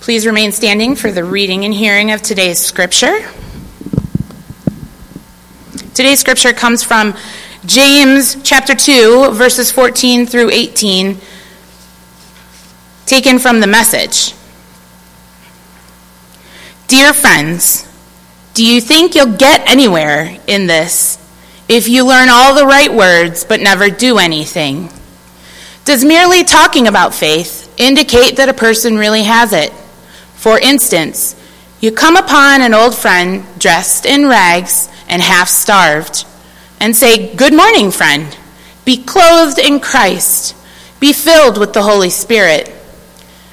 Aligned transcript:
Please 0.00 0.24
remain 0.24 0.50
standing 0.50 0.96
for 0.96 1.12
the 1.12 1.22
reading 1.22 1.66
and 1.66 1.74
hearing 1.74 2.10
of 2.10 2.22
today's 2.22 2.58
scripture. 2.58 3.20
Today's 5.92 6.18
scripture 6.18 6.54
comes 6.54 6.82
from 6.82 7.14
James 7.66 8.42
chapter 8.42 8.74
2, 8.74 9.32
verses 9.32 9.70
14 9.70 10.24
through 10.24 10.50
18, 10.52 11.18
taken 13.04 13.38
from 13.38 13.60
the 13.60 13.66
message. 13.66 14.32
Dear 16.88 17.12
friends, 17.12 17.86
do 18.54 18.64
you 18.64 18.80
think 18.80 19.14
you'll 19.14 19.36
get 19.36 19.70
anywhere 19.70 20.34
in 20.46 20.66
this 20.66 21.18
if 21.68 21.88
you 21.88 22.06
learn 22.06 22.30
all 22.30 22.54
the 22.54 22.64
right 22.64 22.92
words 22.92 23.44
but 23.44 23.60
never 23.60 23.90
do 23.90 24.16
anything? 24.16 24.88
Does 25.84 26.06
merely 26.06 26.42
talking 26.42 26.88
about 26.88 27.12
faith 27.12 27.70
indicate 27.78 28.36
that 28.36 28.48
a 28.48 28.54
person 28.54 28.96
really 28.96 29.24
has 29.24 29.52
it? 29.52 29.74
For 30.40 30.58
instance, 30.58 31.36
you 31.80 31.92
come 31.92 32.16
upon 32.16 32.62
an 32.62 32.72
old 32.72 32.94
friend 32.94 33.44
dressed 33.58 34.06
in 34.06 34.26
rags 34.26 34.88
and 35.06 35.20
half 35.20 35.50
starved, 35.50 36.24
and 36.80 36.96
say, 36.96 37.34
Good 37.34 37.52
morning, 37.52 37.90
friend. 37.90 38.34
Be 38.86 39.04
clothed 39.04 39.58
in 39.58 39.80
Christ. 39.80 40.56
Be 40.98 41.12
filled 41.12 41.58
with 41.58 41.74
the 41.74 41.82
Holy 41.82 42.08
Spirit. 42.08 42.72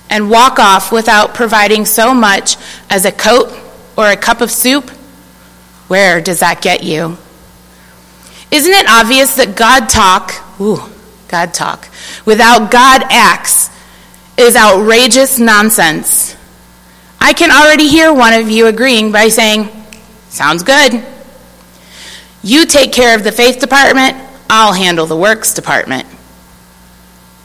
And 0.10 0.30
walk 0.30 0.60
off 0.60 0.94
without 0.94 1.36
providing 1.36 1.84
so 1.84 2.14
much 2.14 2.56
as 2.90 3.04
a 3.04 3.12
coat 3.12 3.52
or 3.98 4.10
a 4.10 4.16
cup 4.16 4.40
of 4.40 4.50
soup? 4.50 4.90
Where 5.90 6.22
does 6.22 6.40
that 6.40 6.62
get 6.62 6.86
you? 6.86 7.18
Isn't 8.50 8.74
it 8.74 8.88
obvious 8.88 9.36
that 9.36 9.58
God 9.58 9.90
talk, 9.90 10.32
ooh, 10.62 10.90
God 11.28 11.54
talk, 11.54 11.90
without 12.24 12.72
God 12.72 13.04
acts 13.10 13.70
is 14.38 14.56
outrageous 14.56 15.38
nonsense? 15.38 16.37
I 17.20 17.34
can 17.34 17.52
already 17.52 17.88
hear 17.88 18.14
one 18.14 18.34
of 18.34 18.50
you 18.50 18.68
agreeing 18.68 19.12
by 19.12 19.30
saying, 19.30 19.70
Sounds 20.30 20.64
good. 20.64 21.04
You 22.44 22.66
take 22.66 22.92
care 22.92 23.16
of 23.16 23.24
the 23.24 23.32
faith 23.32 23.60
department, 23.60 24.18
I'll 24.50 24.74
handle 24.74 25.06
the 25.06 25.18
works 25.18 25.54
department. 25.54 26.08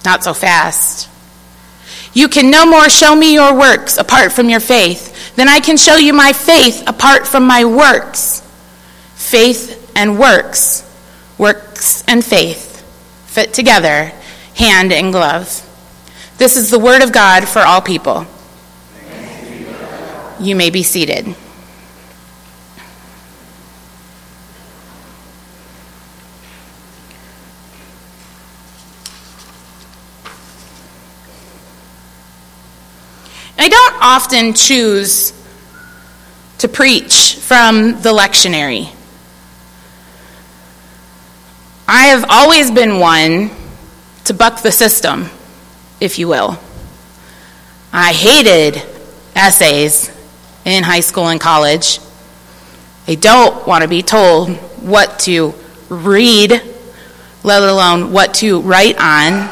Not 0.04 0.22
so 0.24 0.34
fast. 0.34 1.08
You 2.12 2.28
can 2.28 2.50
no 2.50 2.66
more 2.66 2.88
show 2.90 3.14
me 3.14 3.34
your 3.34 3.56
works 3.58 3.96
apart 3.96 4.32
from 4.32 4.50
your 4.50 4.60
faith 4.60 5.34
than 5.34 5.48
I 5.48 5.60
can 5.60 5.76
show 5.76 5.96
you 5.96 6.12
my 6.12 6.32
faith 6.32 6.82
apart 6.86 7.26
from 7.26 7.46
my 7.46 7.64
works. 7.64 8.40
Faith 9.14 9.92
and 9.96 10.18
works, 10.18 10.88
works 11.38 12.04
and 12.06 12.24
faith 12.24 12.72
fit 13.32 13.54
together, 13.54 14.12
hand 14.54 14.92
in 14.92 15.10
glove. 15.10 15.68
This 16.36 16.56
is 16.56 16.70
the 16.70 16.78
word 16.78 17.02
of 17.02 17.12
God 17.12 17.48
for 17.48 17.60
all 17.60 17.80
people. 17.80 18.26
You 20.42 20.56
may 20.56 20.70
be 20.70 20.82
seated. 20.82 21.36
I 33.56 33.68
don't 33.68 33.94
often 34.00 34.54
choose 34.54 35.32
to 36.58 36.66
preach 36.66 37.36
from 37.36 38.02
the 38.02 38.12
lectionary. 38.12 38.92
I 41.86 42.06
have 42.06 42.24
always 42.28 42.72
been 42.72 42.98
one 42.98 43.52
to 44.24 44.34
buck 44.34 44.62
the 44.62 44.72
system, 44.72 45.26
if 46.00 46.18
you 46.18 46.26
will. 46.26 46.58
I 47.92 48.12
hated 48.12 48.82
essays 49.36 50.10
in 50.64 50.84
high 50.84 51.00
school 51.00 51.28
and 51.28 51.40
college. 51.40 52.00
I 53.08 53.14
don't 53.14 53.66
want 53.66 53.82
to 53.82 53.88
be 53.88 54.02
told 54.02 54.50
what 54.80 55.18
to 55.20 55.54
read, 55.88 56.52
let 57.42 57.62
alone 57.62 58.12
what 58.12 58.34
to 58.34 58.60
write 58.60 58.96
on. 58.98 59.48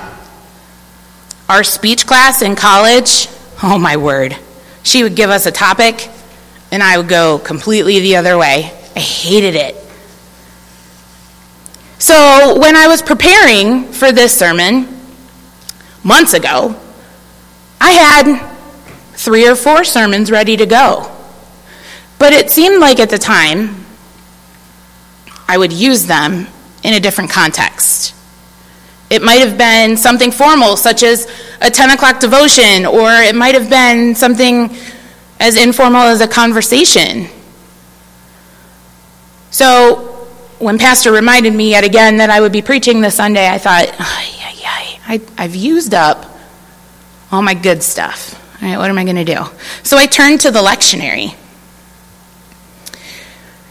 Our 1.49 1.65
speech 1.65 2.07
class 2.07 2.43
in 2.43 2.55
college, 2.55 3.29
oh 3.63 3.79
my 3.79 3.97
word, 3.97 4.37
she 4.83 5.03
would 5.03 5.17
give 5.17 5.31
us 5.31 5.47
a 5.47 5.51
topic 5.51 6.09
and 6.71 6.83
I 6.83 6.97
would 6.97 7.09
go 7.09 7.39
completely 7.39 8.01
the 8.01 8.17
other 8.17 8.39
way. 8.39 8.73
I 8.95 9.01
hated 9.01 9.57
it. 9.57 9.75
So 11.99 12.59
when 12.59 12.77
I 12.77 12.87
was 12.87 13.03
preparing 13.03 13.85
for 13.85 14.13
this 14.13 14.37
sermon 14.37 14.89
months 16.03 16.35
ago, 16.35 16.75
I 17.81 17.91
had 17.91 18.50
three 19.21 19.47
or 19.47 19.55
four 19.55 19.85
sermons 19.85 20.31
ready 20.31 20.57
to 20.57 20.65
go. 20.65 21.11
But 22.19 22.33
it 22.33 22.51
seemed 22.51 22.81
like 22.81 23.01
at 23.01 23.11
the 23.11 23.19
time 23.19 23.85
I 25.47 25.59
would 25.59 25.73
use 25.73 26.07
them 26.07 26.47
in 26.83 26.95
a 26.95 27.01
different 27.01 27.31
context. 27.31 28.15
It 29.11 29.23
might 29.23 29.41
have 29.41 29.59
been 29.59 29.97
something 29.97 30.31
formal, 30.31 30.77
such 30.77 31.03
as 31.03 31.31
a 31.61 31.71
10 31.71 31.91
o'clock 31.91 32.21
devotion, 32.21 32.87
or 32.87 33.11
it 33.11 33.35
might 33.35 33.55
have 33.55 33.69
been 33.69 34.15
something 34.15 34.75
as 35.39 35.57
informal 35.57 36.03
as 36.03 36.21
a 36.21 36.29
conversation. 36.29 37.27
So, 39.51 40.29
when 40.61 40.79
Pastor 40.79 41.11
reminded 41.13 41.53
me 41.53 41.71
yet 41.71 41.85
again 41.85 42.19
that 42.19 42.31
I 42.31 42.41
would 42.41 42.53
be 42.53 42.63
preaching 42.63 43.01
this 43.01 43.17
Sunday, 43.17 43.49
I 43.49 43.59
thought, 43.59 43.87
I, 43.99 45.21
I've 45.37 45.57
used 45.57 45.93
up 45.93 46.25
all 47.33 47.43
my 47.43 47.55
good 47.55 47.83
stuff. 47.83 48.40
All 48.63 48.69
right, 48.69 48.77
what 48.77 48.91
am 48.91 48.99
I 48.99 49.05
going 49.05 49.17
to 49.17 49.25
do? 49.25 49.39
So 49.83 49.97
I 49.97 50.07
turned 50.07 50.43
to 50.43 50.51
the 50.51 50.61
lectionary. 50.61 51.35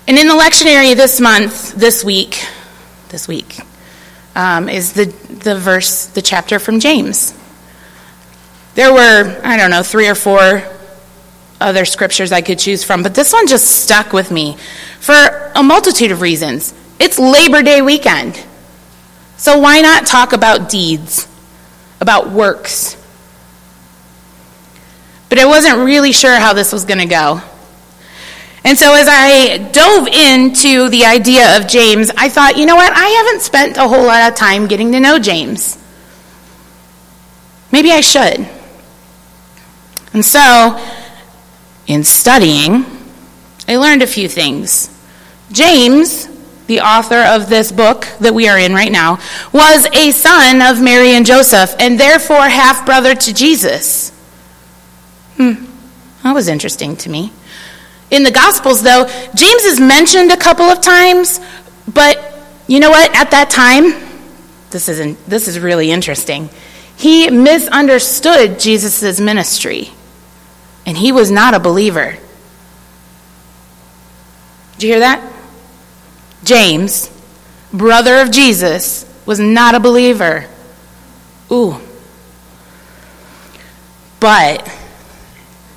And 0.08 0.18
in 0.18 0.28
the 0.28 0.34
lectionary 0.34 0.96
this 0.96 1.20
month, 1.20 1.76
this 1.76 2.04
week, 2.04 2.44
this 3.10 3.28
week, 3.28 3.60
um, 4.36 4.68
is 4.68 4.94
the, 4.94 5.06
the 5.06 5.56
verse, 5.56 6.08
the 6.08 6.24
chapter 6.24 6.58
from 6.58 6.80
James. 6.80 7.38
There 8.74 8.92
were, 8.92 9.40
I 9.44 9.58
don't 9.58 9.70
know, 9.70 9.84
three 9.84 10.08
or 10.08 10.16
four 10.16 10.64
other 11.62 11.86
scriptures 11.86 12.32
I 12.32 12.42
could 12.42 12.58
choose 12.58 12.84
from, 12.84 13.04
but 13.04 13.14
this 13.14 13.32
one 13.32 13.46
just 13.46 13.84
stuck 13.84 14.12
with 14.12 14.32
me 14.32 14.58
for 15.00 15.52
a 15.54 15.62
multitude 15.62 16.12
of 16.12 16.22
reasons. 16.22 16.74
It's 17.00 17.20
Labor 17.20 17.62
Day 17.62 17.84
weekend. 17.84 18.44
So 19.38 19.60
why 19.60 19.82
not 19.82 20.08
talk 20.08 20.34
about 20.34 20.70
deeds, 20.70 21.28
about 22.02 22.32
works? 22.32 22.96
But 25.30 25.40
I 25.40 25.46
wasn't 25.46 25.78
really 25.78 26.12
sure 26.12 26.36
how 26.36 26.54
this 26.54 26.74
was 26.74 26.86
going 26.86 27.00
to 27.00 27.06
go. 27.06 27.42
And 28.64 28.78
so 28.78 28.94
as 28.94 29.08
I 29.10 29.58
dove 29.72 30.08
into 30.08 30.90
the 30.90 31.06
idea 31.06 31.58
of 31.58 31.68
James, 31.68 32.12
I 32.18 32.30
thought, 32.30 32.58
you 32.58 32.66
know 32.66 32.76
what? 32.76 32.92
I 32.94 33.08
haven't 33.08 33.42
spent 33.42 33.78
a 33.78 33.88
whole 33.88 34.06
lot 34.06 34.30
of 34.30 34.36
time 34.36 34.68
getting 34.68 34.92
to 34.92 35.00
know 35.00 35.18
James. 35.18 35.78
Maybe 37.72 37.92
I 37.92 38.02
should. 38.02 38.48
And 40.14 40.26
so, 40.26 40.84
in 41.88 42.04
studying, 42.04 42.86
I 43.68 43.78
learned 43.78 44.02
a 44.02 44.08
few 44.08 44.28
things. 44.28 44.90
James, 45.52 46.28
the 46.68 46.82
author 46.82 47.20
of 47.20 47.50
this 47.50 47.72
book 47.72 48.08
that 48.20 48.34
we 48.34 48.48
are 48.48 48.58
in 48.58 48.74
right 48.74 48.92
now, 48.92 49.20
was 49.54 49.88
a 49.94 50.12
son 50.12 50.62
of 50.62 50.82
Mary 50.82 51.12
and 51.12 51.26
Joseph, 51.26 51.76
and 51.80 52.00
therefore 52.00 52.50
half 52.50 52.86
brother 52.86 53.14
to 53.16 53.34
Jesus. 53.34 54.12
Hmm, 55.40 55.54
that 56.24 56.34
was 56.34 56.50
interesting 56.50 56.98
to 56.98 57.10
me. 57.10 57.32
In 58.12 58.24
the 58.24 58.32
Gospels, 58.32 58.84
though, 58.84 59.06
James 59.34 59.64
is 59.64 59.80
mentioned 59.80 60.32
a 60.32 60.38
couple 60.38 60.66
of 60.66 60.82
times, 60.82 61.40
but 61.88 62.38
you 62.68 62.82
know 62.82 62.90
what? 62.90 63.16
At 63.16 63.32
that 63.32 63.50
time, 63.50 63.94
this, 64.70 64.90
isn't, 64.90 65.26
this 65.30 65.48
is 65.48 65.58
really 65.58 65.92
interesting. 65.92 66.50
He 66.98 67.30
misunderstood 67.30 68.60
Jesus' 68.60 69.22
ministry, 69.22 69.92
and 70.86 70.98
he 70.98 71.14
was 71.14 71.32
not 71.32 71.54
a 71.54 71.60
believer. 71.60 72.18
Did 74.74 74.84
you 74.84 74.90
hear 74.90 75.00
that? 75.00 75.34
James, 76.44 77.10
brother 77.72 78.20
of 78.20 78.30
Jesus, 78.30 79.06
was 79.26 79.40
not 79.40 79.74
a 79.74 79.80
believer. 79.80 80.46
Ooh. 81.50 81.80
But 84.20 84.70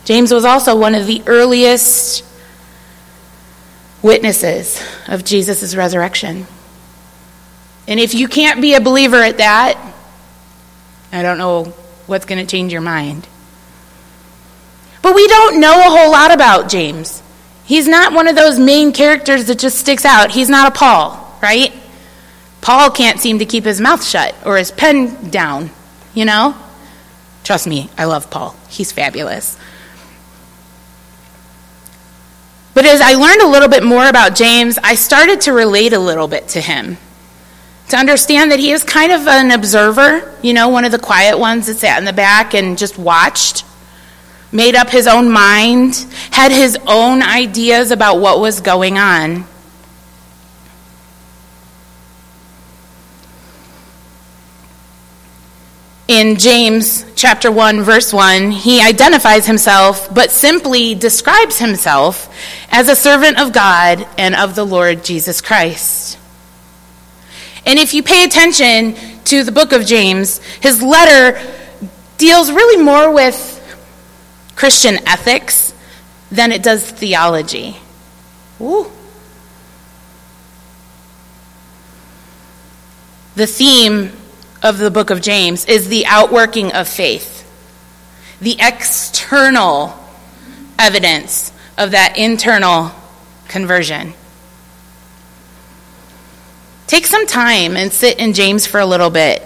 James 0.04 0.32
was 0.32 0.44
also 0.44 0.76
one 0.76 0.94
of 0.94 1.06
the 1.06 1.22
earliest 1.26 2.24
witnesses 4.02 4.82
of 5.06 5.24
Jesus' 5.24 5.74
resurrection. 5.74 6.46
And 7.86 8.00
if 8.00 8.14
you 8.14 8.28
can't 8.28 8.60
be 8.60 8.74
a 8.74 8.80
believer 8.80 9.22
at 9.22 9.38
that, 9.38 9.94
I 11.12 11.22
don't 11.22 11.38
know 11.38 11.64
what's 12.06 12.24
going 12.24 12.44
to 12.44 12.50
change 12.50 12.72
your 12.72 12.80
mind. 12.80 13.28
But 15.02 15.14
we 15.14 15.26
don't 15.26 15.60
know 15.60 15.78
a 15.78 15.90
whole 15.90 16.10
lot 16.10 16.32
about 16.32 16.68
James. 16.68 17.22
He's 17.64 17.88
not 17.88 18.12
one 18.12 18.28
of 18.28 18.36
those 18.36 18.58
main 18.58 18.92
characters 18.92 19.46
that 19.46 19.58
just 19.58 19.78
sticks 19.78 20.04
out. 20.04 20.30
He's 20.30 20.48
not 20.48 20.68
a 20.68 20.78
Paul, 20.78 21.38
right? 21.42 21.72
Paul 22.60 22.90
can't 22.90 23.20
seem 23.20 23.40
to 23.40 23.46
keep 23.46 23.64
his 23.64 23.80
mouth 23.80 24.04
shut 24.04 24.34
or 24.46 24.56
his 24.56 24.70
pen 24.70 25.30
down, 25.30 25.70
you 26.14 26.24
know? 26.24 26.56
Trust 27.44 27.66
me, 27.66 27.90
I 27.98 28.04
love 28.04 28.30
Paul. 28.30 28.56
He's 28.68 28.92
fabulous. 28.92 29.58
But 32.74 32.86
as 32.86 33.00
I 33.00 33.14
learned 33.14 33.42
a 33.42 33.48
little 33.48 33.68
bit 33.68 33.84
more 33.84 34.08
about 34.08 34.34
James, 34.34 34.78
I 34.82 34.94
started 34.94 35.42
to 35.42 35.52
relate 35.52 35.92
a 35.92 35.98
little 35.98 36.28
bit 36.28 36.48
to 36.48 36.60
him. 36.60 36.96
To 37.90 37.96
understand 37.96 38.50
that 38.50 38.60
he 38.60 38.72
was 38.72 38.82
kind 38.82 39.12
of 39.12 39.26
an 39.26 39.50
observer, 39.50 40.34
you 40.42 40.54
know, 40.54 40.68
one 40.68 40.84
of 40.86 40.92
the 40.92 40.98
quiet 40.98 41.38
ones 41.38 41.66
that 41.66 41.76
sat 41.76 41.98
in 41.98 42.06
the 42.06 42.12
back 42.12 42.54
and 42.54 42.78
just 42.78 42.96
watched, 42.96 43.64
made 44.50 44.74
up 44.74 44.88
his 44.88 45.06
own 45.06 45.30
mind, 45.30 45.96
had 46.30 46.50
his 46.50 46.78
own 46.86 47.22
ideas 47.22 47.90
about 47.90 48.20
what 48.20 48.40
was 48.40 48.60
going 48.60 48.96
on. 48.96 49.44
In 56.12 56.36
James 56.36 57.06
chapter 57.14 57.50
1 57.50 57.84
verse 57.84 58.12
1, 58.12 58.50
he 58.50 58.82
identifies 58.82 59.46
himself 59.46 60.12
but 60.14 60.30
simply 60.30 60.94
describes 60.94 61.58
himself 61.58 62.28
as 62.70 62.90
a 62.90 62.94
servant 62.94 63.40
of 63.40 63.54
God 63.54 64.06
and 64.18 64.34
of 64.34 64.54
the 64.54 64.64
Lord 64.64 65.04
Jesus 65.04 65.40
Christ. 65.40 66.18
And 67.64 67.78
if 67.78 67.94
you 67.94 68.02
pay 68.02 68.24
attention 68.24 68.94
to 69.24 69.42
the 69.42 69.52
book 69.52 69.72
of 69.72 69.86
James, 69.86 70.38
his 70.60 70.82
letter 70.82 71.40
deals 72.18 72.50
really 72.50 72.82
more 72.82 73.10
with 73.14 73.48
Christian 74.54 74.96
ethics 75.08 75.72
than 76.30 76.52
it 76.52 76.62
does 76.62 76.84
theology. 76.90 77.78
Ooh. 78.60 78.90
The 83.34 83.46
theme 83.46 84.12
of 84.62 84.78
the 84.78 84.90
book 84.90 85.10
of 85.10 85.20
James 85.20 85.64
is 85.66 85.88
the 85.88 86.06
outworking 86.06 86.72
of 86.72 86.88
faith, 86.88 87.40
the 88.40 88.56
external 88.60 89.98
evidence 90.78 91.52
of 91.76 91.90
that 91.90 92.16
internal 92.16 92.92
conversion. 93.48 94.14
Take 96.86 97.06
some 97.06 97.26
time 97.26 97.76
and 97.76 97.92
sit 97.92 98.18
in 98.18 98.34
James 98.34 98.66
for 98.66 98.78
a 98.78 98.86
little 98.86 99.10
bit 99.10 99.42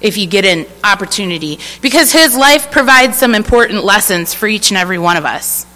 if 0.00 0.16
you 0.16 0.26
get 0.26 0.44
an 0.44 0.64
opportunity, 0.82 1.58
because 1.82 2.10
his 2.10 2.34
life 2.34 2.70
provides 2.70 3.18
some 3.18 3.34
important 3.34 3.84
lessons 3.84 4.32
for 4.32 4.46
each 4.46 4.70
and 4.70 4.78
every 4.78 4.98
one 4.98 5.18
of 5.18 5.26
us. 5.26 5.66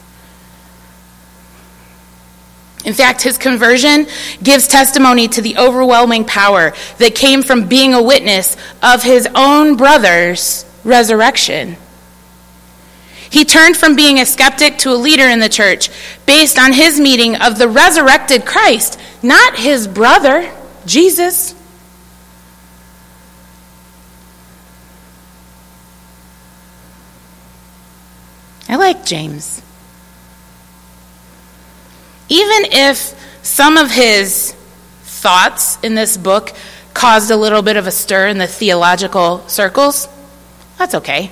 In 2.84 2.92
fact, 2.92 3.22
his 3.22 3.38
conversion 3.38 4.06
gives 4.42 4.68
testimony 4.68 5.28
to 5.28 5.40
the 5.40 5.56
overwhelming 5.56 6.24
power 6.24 6.74
that 6.98 7.14
came 7.14 7.42
from 7.42 7.66
being 7.66 7.94
a 7.94 8.02
witness 8.02 8.56
of 8.82 9.02
his 9.02 9.26
own 9.34 9.76
brother's 9.76 10.66
resurrection. 10.84 11.76
He 13.30 13.44
turned 13.44 13.76
from 13.76 13.96
being 13.96 14.20
a 14.20 14.26
skeptic 14.26 14.78
to 14.78 14.92
a 14.92 14.94
leader 14.94 15.26
in 15.26 15.40
the 15.40 15.48
church 15.48 15.88
based 16.26 16.58
on 16.58 16.72
his 16.72 17.00
meeting 17.00 17.36
of 17.36 17.58
the 17.58 17.68
resurrected 17.68 18.44
Christ, 18.44 19.00
not 19.22 19.58
his 19.58 19.88
brother, 19.88 20.52
Jesus. 20.86 21.54
I 28.68 28.76
like 28.76 29.04
James 29.04 29.62
even 32.28 32.64
if 32.72 33.14
some 33.42 33.76
of 33.76 33.90
his 33.90 34.52
thoughts 35.02 35.78
in 35.82 35.94
this 35.94 36.16
book 36.16 36.52
caused 36.92 37.30
a 37.30 37.36
little 37.36 37.62
bit 37.62 37.76
of 37.76 37.86
a 37.86 37.90
stir 37.90 38.28
in 38.28 38.38
the 38.38 38.46
theological 38.46 39.46
circles, 39.48 40.08
that's 40.78 40.94
okay. 40.94 41.30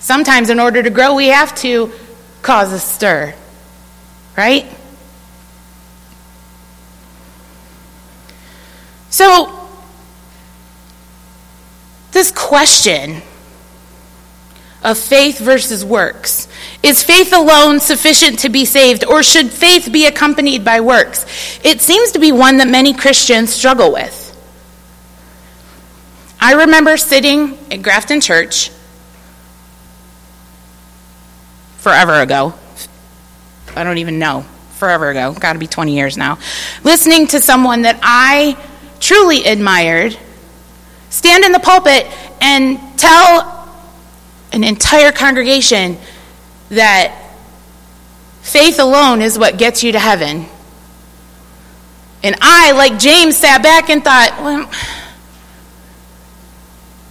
Sometimes, 0.00 0.50
in 0.50 0.58
order 0.58 0.82
to 0.82 0.90
grow, 0.90 1.14
we 1.14 1.28
have 1.28 1.54
to 1.56 1.92
cause 2.42 2.72
a 2.72 2.78
stir, 2.78 3.34
right? 4.36 4.66
So, 9.10 9.68
this 12.12 12.30
question 12.30 13.22
of 14.82 14.98
faith 14.98 15.38
versus 15.38 15.84
works 15.84 16.48
is 16.82 17.02
faith 17.02 17.32
alone 17.32 17.80
sufficient 17.80 18.40
to 18.40 18.48
be 18.48 18.64
saved, 18.64 19.04
or 19.04 19.22
should 19.22 19.50
faith 19.50 19.90
be 19.92 20.06
accompanied 20.06 20.64
by 20.64 20.80
works? 20.80 21.24
It 21.62 21.80
seems 21.80 22.12
to 22.12 22.18
be 22.18 22.32
one 22.32 22.56
that 22.56 22.68
many 22.68 22.92
Christians 22.92 23.52
struggle 23.52 23.92
with. 23.92 24.18
I 26.40 26.54
remember 26.54 26.96
sitting 26.96 27.56
at 27.70 27.82
Grafton 27.82 28.20
Church 28.20 28.70
forever 31.78 32.20
ago. 32.20 32.54
I 33.76 33.84
don't 33.84 33.98
even 33.98 34.18
know. 34.18 34.44
Forever 34.74 35.10
ago. 35.10 35.32
Got 35.38 35.52
to 35.52 35.60
be 35.60 35.68
20 35.68 35.94
years 35.94 36.16
now. 36.16 36.38
Listening 36.82 37.28
to 37.28 37.40
someone 37.40 37.82
that 37.82 38.00
I 38.02 38.56
truly 38.98 39.44
admired 39.44 40.18
stand 41.10 41.44
in 41.44 41.52
the 41.52 41.60
pulpit 41.60 42.06
and 42.40 42.80
tell 42.98 43.68
an 44.52 44.64
entire 44.64 45.12
congregation 45.12 45.96
that 46.72 47.30
faith 48.40 48.78
alone 48.78 49.20
is 49.20 49.38
what 49.38 49.58
gets 49.58 49.84
you 49.84 49.92
to 49.92 49.98
heaven. 49.98 50.46
And 52.22 52.36
I, 52.40 52.72
like 52.72 52.98
James, 52.98 53.36
sat 53.36 53.62
back 53.62 53.90
and 53.90 54.02
thought, 54.02 54.38
well, 54.40 54.70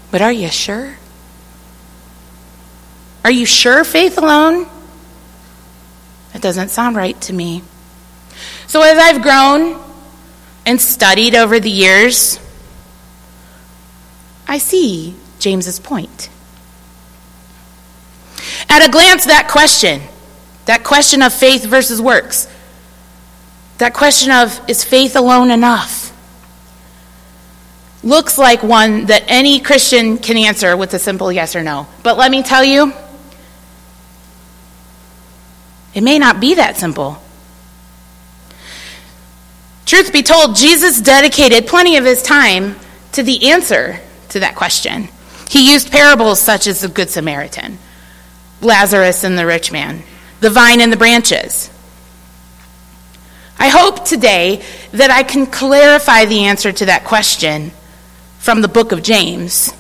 but 0.10 0.22
are 0.22 0.32
you 0.32 0.50
sure? 0.50 0.98
Are 3.24 3.32
you 3.32 3.46
sure 3.46 3.84
faith 3.84 4.18
alone? 4.18 4.68
That 6.34 6.42
doesn't 6.42 6.70
sound 6.70 6.96
right 6.96 7.20
to 7.22 7.34
me. 7.34 7.62
So 8.66 8.82
as 8.82 8.98
I've 8.98 9.22
grown 9.22 9.80
and 10.66 10.82
studied 10.82 11.36
over 11.36 11.60
the 11.60 11.70
years, 11.70 12.40
I 14.48 14.58
see 14.58 15.16
James's 15.40 15.80
point. 15.80 16.31
At 18.72 18.88
a 18.88 18.90
glance, 18.90 19.26
that 19.26 19.50
question, 19.50 20.02
that 20.64 20.86
question 20.86 21.22
of 21.22 21.34
faith 21.34 21.66
versus 21.66 22.02
works, 22.02 22.48
that 23.80 23.94
question 23.94 24.32
of 24.32 24.62
is 24.70 24.82
faith 24.82 25.18
alone 25.18 25.52
enough, 25.52 26.16
looks 28.02 28.38
like 28.38 28.64
one 28.64 29.08
that 29.08 29.26
any 29.28 29.60
Christian 29.60 30.18
can 30.18 30.38
answer 30.38 30.78
with 30.78 30.94
a 30.94 31.00
simple 31.00 31.34
yes 31.34 31.54
or 31.54 31.64
no. 31.64 31.86
But 32.02 32.18
let 32.18 32.32
me 32.32 32.44
tell 32.44 32.64
you, 32.64 32.94
it 35.94 36.02
may 36.02 36.18
not 36.18 36.40
be 36.40 36.56
that 36.56 36.78
simple. 36.78 37.22
Truth 39.86 40.14
be 40.14 40.24
told, 40.24 40.56
Jesus 40.56 41.02
dedicated 41.02 41.68
plenty 41.68 41.98
of 41.98 42.06
his 42.06 42.24
time 42.24 42.78
to 43.12 43.22
the 43.22 43.50
answer 43.50 44.00
to 44.30 44.40
that 44.40 44.56
question. 44.56 45.10
He 45.50 45.70
used 45.74 45.92
parables 45.92 46.40
such 46.40 46.68
as 46.68 46.80
the 46.80 46.88
Good 46.88 47.10
Samaritan 47.10 47.78
Lazarus 48.62 49.24
and 49.24 49.38
the 49.38 49.46
rich 49.46 49.72
man, 49.72 50.04
the 50.40 50.50
vine 50.50 50.82
and 50.82 50.92
the 50.92 50.98
branches. 50.98 51.70
I 53.58 53.68
hope 53.68 54.06
today 54.06 54.64
that 54.92 55.12
I 55.12 55.24
can 55.24 55.46
clarify 55.46 56.26
the 56.26 56.46
answer 56.46 56.72
to 56.72 56.86
that 56.88 57.04
question 57.04 57.72
from 58.40 58.62
the 58.62 58.68
book 58.68 58.92
of 58.92 59.04
James. 59.04 59.72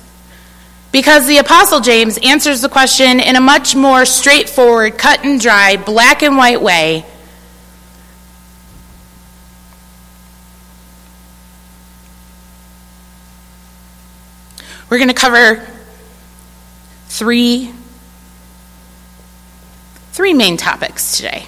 Because 0.91 1.25
the 1.25 1.37
Apostle 1.37 1.79
James 1.79 2.19
answers 2.21 2.61
the 2.61 2.69
question 2.69 3.19
in 3.19 3.35
a 3.35 3.41
much 3.41 3.75
more 3.75 4.05
straightforward, 4.05 4.97
cut 4.97 5.23
and 5.23 5.39
dry, 5.39 5.77
black 5.77 6.21
and 6.21 6.37
white 6.37 6.61
way. 6.61 7.05
We're 14.89 14.97
going 14.97 15.07
to 15.07 15.13
cover 15.13 15.65
three 17.07 17.73
three 20.11 20.33
main 20.33 20.57
topics 20.57 21.17
today. 21.17 21.47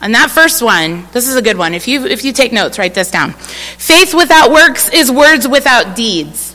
And 0.00 0.14
that 0.14 0.30
first 0.30 0.62
one, 0.62 1.06
this 1.12 1.28
is 1.28 1.36
a 1.36 1.42
good 1.42 1.56
one. 1.56 1.72
If 1.72 1.88
you, 1.88 2.04
if 2.04 2.24
you 2.24 2.32
take 2.32 2.52
notes, 2.52 2.78
write 2.78 2.94
this 2.94 3.10
down. 3.10 3.32
Faith 3.32 4.14
without 4.14 4.50
works 4.50 4.90
is 4.90 5.10
words 5.10 5.48
without 5.48 5.96
deeds. 5.96 6.54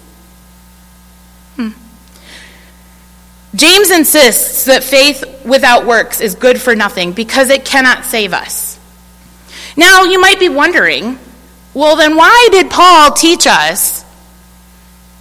Hmm. 1.56 1.70
James 3.56 3.90
insists 3.90 4.66
that 4.66 4.84
faith 4.84 5.44
without 5.46 5.88
works 5.88 6.22
is 6.22 6.36
good 6.36 6.62
for 6.62 6.76
nothing 6.76 7.14
because 7.14 7.50
it 7.50 7.66
cannot 7.66 8.06
save 8.06 8.34
us. 8.34 8.80
Now, 9.76 10.04
you 10.04 10.22
might 10.22 10.40
be 10.40 10.50
wondering 10.50 11.18
well, 11.74 11.96
then 11.96 12.16
why 12.16 12.50
did 12.52 12.70
Paul 12.70 13.12
teach 13.12 13.46
us 13.46 14.04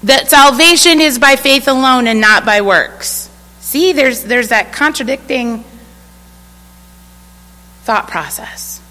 that 0.02 0.28
salvation 0.28 1.00
is 1.00 1.18
by 1.18 1.36
faith 1.36 1.68
alone 1.68 2.06
and 2.06 2.20
not 2.20 2.46
by 2.46 2.62
works? 2.62 3.30
See, 3.60 3.92
there's, 3.92 4.24
there's 4.24 4.48
that 4.48 4.72
contradicting 4.72 5.64
thought 7.88 8.08
process. 8.08 8.82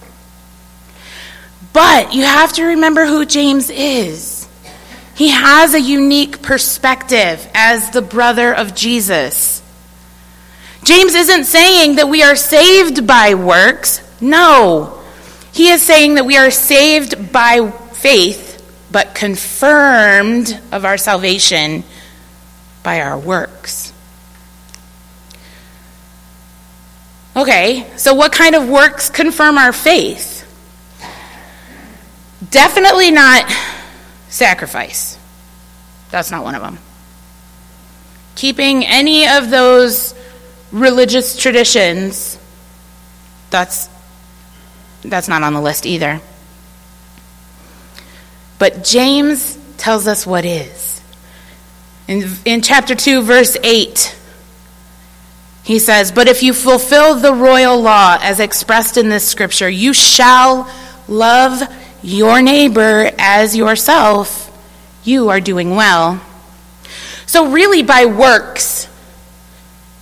But 1.72 2.16
you 2.16 2.24
have 2.24 2.54
to 2.54 2.64
remember 2.64 3.06
who 3.06 3.28
James 3.28 3.70
is. 3.70 4.48
He 5.14 5.28
has 5.30 5.76
a 5.76 5.80
unique 5.80 6.42
perspective 6.42 7.48
as 7.54 7.92
the 7.92 8.02
brother 8.02 8.52
of 8.52 8.74
Jesus. 8.74 9.62
James 10.84 11.14
isn't 11.14 11.44
saying 11.44 11.98
that 11.98 12.10
we 12.10 12.24
are 12.24 12.36
saved 12.36 13.06
by 13.06 13.36
works. 13.36 14.02
No. 14.20 15.00
He 15.54 15.70
is 15.70 15.84
saying 15.84 16.16
that 16.16 16.26
we 16.26 16.38
are 16.38 16.50
saved 16.50 17.32
by 17.32 17.70
faith, 17.70 18.68
but 18.92 19.14
confirmed 19.14 20.60
of 20.72 20.86
our 20.86 20.98
salvation 20.98 21.84
by 22.82 23.02
our 23.02 23.20
works. 23.20 23.87
Okay, 27.38 27.86
so 27.98 28.16
what 28.16 28.32
kind 28.32 28.56
of 28.56 28.68
works 28.68 29.12
confirm 29.12 29.60
our 29.60 29.72
faith? 29.72 30.44
Definitely 32.50 33.12
not 33.12 33.48
sacrifice. 34.28 35.20
That's 36.10 36.32
not 36.32 36.44
one 36.44 36.56
of 36.56 36.64
them. 36.64 36.80
Keeping 38.34 38.84
any 38.84 39.28
of 39.28 39.52
those 39.52 40.16
religious 40.72 41.38
traditions, 41.38 42.40
that's, 43.52 43.88
that's 45.04 45.28
not 45.28 45.44
on 45.44 45.54
the 45.54 45.62
list 45.62 45.86
either. 45.86 46.20
But 48.58 48.84
James 48.84 49.60
tells 49.78 50.08
us 50.08 50.26
what 50.26 50.44
is. 50.44 51.02
In, 52.08 52.28
in 52.46 52.62
chapter 52.64 52.96
2, 52.96 53.22
verse 53.22 53.58
8, 53.64 54.16
he 55.68 55.80
says, 55.80 56.14
But 56.14 56.30
if 56.30 56.44
you 56.44 56.54
fulfill 56.54 57.16
the 57.16 57.34
royal 57.34 57.82
law 57.82 58.18
as 58.22 58.40
expressed 58.40 58.96
in 58.96 59.10
this 59.10 59.28
scripture, 59.28 59.70
you 59.70 59.92
shall 59.92 60.72
love 61.10 61.62
your 62.02 62.42
neighbor 62.42 63.12
as 63.20 63.54
yourself, 63.54 64.46
you 65.04 65.28
are 65.28 65.42
doing 65.42 65.72
well. 65.76 66.22
So, 67.26 67.52
really, 67.52 67.84
by 67.84 68.06
works, 68.06 68.88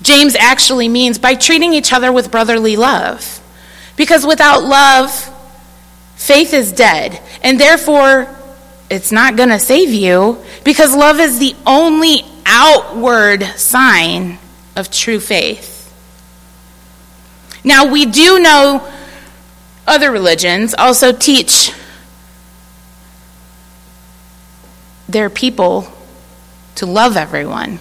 James 0.04 0.36
actually 0.36 0.88
means 0.88 1.18
by 1.18 1.34
treating 1.34 1.74
each 1.74 1.92
other 1.92 2.12
with 2.12 2.30
brotherly 2.30 2.76
love. 2.76 3.42
Because 3.96 4.24
without 4.24 4.64
love, 4.64 5.10
faith 6.16 6.54
is 6.54 6.74
dead. 6.74 7.20
And 7.42 7.60
therefore, 7.60 8.28
it's 8.92 9.12
not 9.12 9.36
going 9.36 9.50
to 9.50 9.58
save 9.58 9.90
you 9.90 10.44
because 10.64 10.96
love 10.96 11.20
is 11.20 11.40
the 11.40 11.56
only 11.66 12.24
outward 12.46 13.44
sign 13.56 14.38
of 14.76 14.92
true 14.92 15.20
faith. 15.20 15.74
Now, 17.64 17.92
we 17.92 18.06
do 18.06 18.40
know 18.40 18.88
other 19.88 20.12
religions 20.12 20.74
also 20.74 21.12
teach 21.12 21.72
their 25.08 25.30
people 25.30 25.92
to 26.76 26.86
love 26.86 27.18
everyone. 27.18 27.80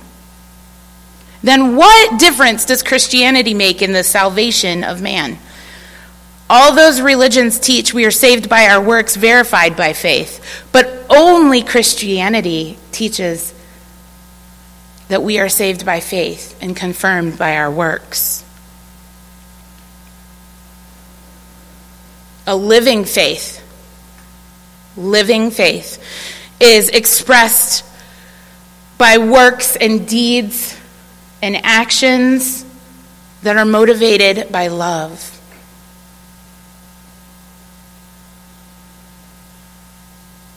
Then 1.42 1.76
what 1.76 2.18
difference 2.18 2.64
does 2.64 2.82
Christianity 2.82 3.52
make 3.52 3.82
in 3.82 3.92
the 3.92 4.04
salvation 4.04 4.84
of 4.84 5.02
man? 5.02 5.38
All 6.48 6.74
those 6.74 7.00
religions 7.00 7.58
teach 7.58 7.92
we 7.92 8.04
are 8.04 8.10
saved 8.10 8.48
by 8.48 8.68
our 8.68 8.82
works 8.82 9.16
verified 9.16 9.76
by 9.76 9.92
faith, 9.92 10.64
but 10.72 11.04
only 11.10 11.62
Christianity 11.62 12.78
teaches 12.92 13.52
that 15.08 15.22
we 15.22 15.38
are 15.38 15.48
saved 15.48 15.84
by 15.84 16.00
faith 16.00 16.56
and 16.60 16.76
confirmed 16.76 17.38
by 17.38 17.56
our 17.56 17.70
works. 17.70 18.44
A 22.46 22.56
living 22.56 23.04
faith, 23.04 23.62
living 24.96 25.50
faith 25.50 26.02
is 26.60 26.88
expressed 26.88 27.84
by 28.98 29.18
works 29.18 29.76
and 29.76 30.06
deeds 30.06 30.78
and 31.42 31.56
actions 31.64 32.64
that 33.42 33.56
are 33.56 33.64
motivated 33.64 34.50
by 34.50 34.68
love. 34.68 35.30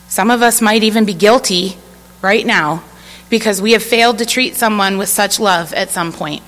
Some 0.08 0.30
of 0.30 0.42
us 0.42 0.62
might 0.62 0.82
even 0.82 1.04
be 1.04 1.14
guilty 1.14 1.76
right 2.22 2.44
now 2.44 2.82
because 3.30 3.60
we 3.60 3.72
have 3.72 3.82
failed 3.82 4.18
to 4.18 4.26
treat 4.26 4.56
someone 4.56 4.98
with 4.98 5.08
such 5.08 5.38
love 5.38 5.72
at 5.74 5.90
some 5.90 6.12
point. 6.12 6.42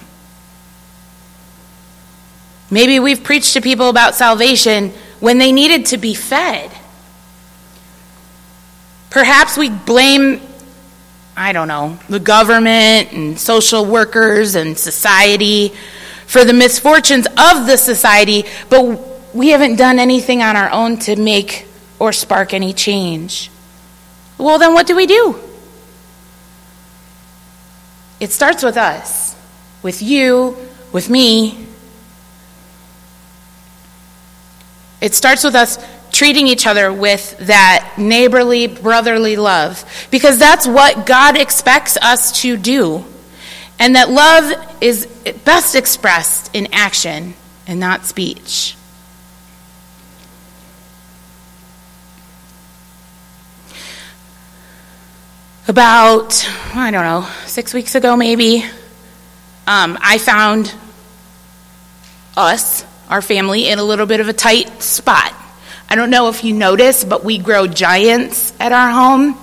Maybe 2.71 3.01
we've 3.01 3.23
preached 3.23 3.55
to 3.55 3.61
people 3.61 3.89
about 3.89 4.15
salvation 4.15 4.93
when 5.19 5.39
they 5.39 5.53
needed 5.53 5.87
to 5.87 5.99
be 5.99 6.15
fed. 6.15 6.71
Perhaps 9.11 9.57
we 9.57 9.71
blame, 9.71 10.41
I 11.37 11.53
don't 11.53 11.67
know, 11.67 11.99
the 12.09 12.21
government 12.21 13.13
and 13.13 13.39
social 13.39 13.85
workers 13.85 14.55
and 14.55 14.79
society 14.79 15.75
for 16.27 16.45
the 16.45 16.53
misfortunes 16.53 17.27
of 17.27 17.67
the 17.67 17.77
society, 17.77 18.45
but 18.69 19.35
we 19.35 19.49
haven't 19.49 19.77
done 19.77 19.99
anything 19.99 20.43
on 20.43 20.57
our 20.57 20.71
own 20.71 20.97
to 20.99 21.17
make 21.17 21.67
or 21.99 22.13
spark 22.13 22.55
any 22.55 22.73
change. 22.73 23.51
Well, 24.39 24.59
then 24.59 24.73
what 24.73 24.87
do 24.87 24.95
we 24.95 25.07
do? 25.07 25.50
It 28.21 28.31
starts 28.31 28.63
with 28.63 28.77
us, 28.77 29.35
with 29.83 30.03
you, 30.03 30.57
with 30.93 31.09
me. 31.09 31.67
It 35.01 35.15
starts 35.15 35.43
with 35.43 35.55
us 35.55 35.79
treating 36.13 36.47
each 36.47 36.67
other 36.67 36.93
with 36.93 37.39
that 37.39 37.95
neighborly, 37.97 38.67
brotherly 38.67 39.37
love. 39.37 39.85
Because 40.11 40.39
that's 40.39 40.67
what 40.67 41.07
God 41.07 41.39
expects 41.39 41.97
us 41.97 42.43
to 42.43 42.59
do. 42.59 43.05
And 43.79 43.97
that 43.97 44.11
love 44.11 44.53
is 44.83 45.07
best 45.47 45.75
expressed 45.75 46.55
in 46.55 46.69
action 46.73 47.33
and 47.67 47.81
not 47.81 48.05
speech. 48.05 48.77
About, 55.71 56.45
I 56.75 56.91
don't 56.91 57.05
know, 57.05 57.31
six 57.47 57.73
weeks 57.73 57.95
ago 57.95 58.17
maybe, 58.17 58.65
um, 59.69 59.97
I 60.01 60.19
found 60.19 60.75
us, 62.37 62.85
our 63.09 63.23
family, 63.23 63.69
in 63.69 63.79
a 63.79 63.85
little 63.85 64.07
bit 64.07 64.19
of 64.19 64.27
a 64.27 64.33
tight 64.33 64.83
spot. 64.83 65.33
I 65.89 65.95
don't 65.95 66.11
know 66.11 66.29
if 66.29 66.43
you 66.43 66.55
notice, 66.55 67.05
but 67.05 67.23
we 67.23 67.39
grow 67.39 67.69
giants 67.69 68.53
at 68.59 68.73
our 68.73 68.91
home, 68.91 69.39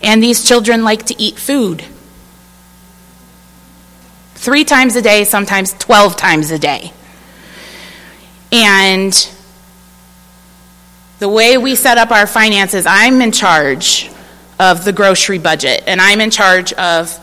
and 0.00 0.22
these 0.22 0.46
children 0.46 0.84
like 0.84 1.06
to 1.06 1.20
eat 1.20 1.36
food. 1.36 1.84
Three 4.36 4.62
times 4.62 4.94
a 4.94 5.02
day, 5.02 5.24
sometimes 5.24 5.72
12 5.72 6.14
times 6.14 6.52
a 6.52 6.60
day. 6.60 6.92
And 8.52 9.12
the 11.18 11.28
way 11.28 11.58
we 11.58 11.74
set 11.74 11.98
up 11.98 12.12
our 12.12 12.28
finances, 12.28 12.86
I'm 12.86 13.20
in 13.20 13.32
charge 13.32 14.10
of 14.60 14.84
the 14.84 14.92
grocery 14.92 15.38
budget, 15.38 15.84
and 15.86 16.02
I'm 16.02 16.20
in 16.20 16.30
charge 16.30 16.74
of 16.74 17.18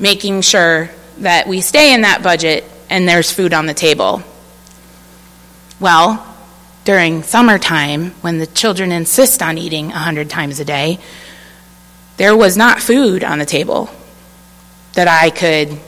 making 0.00 0.40
sure 0.40 0.90
that 1.18 1.46
we 1.46 1.60
stay 1.60 1.94
in 1.94 2.00
that 2.00 2.24
budget 2.24 2.64
and 2.90 3.08
there's 3.08 3.30
food 3.30 3.54
on 3.54 3.66
the 3.66 3.74
table. 3.74 4.24
Well, 5.78 6.26
during 6.84 7.22
summertime, 7.22 8.10
when 8.22 8.38
the 8.38 8.48
children 8.48 8.90
insist 8.90 9.40
on 9.40 9.56
eating 9.56 9.86
100 9.86 10.28
times 10.28 10.58
a 10.58 10.64
day, 10.64 10.98
there 12.16 12.36
was 12.36 12.56
not 12.56 12.80
food 12.80 13.22
on 13.22 13.38
the 13.38 13.46
table 13.46 13.88
that 14.94 15.06
I 15.06 15.30
could 15.30 15.78